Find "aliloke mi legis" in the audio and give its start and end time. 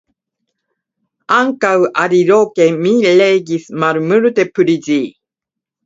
2.05-3.71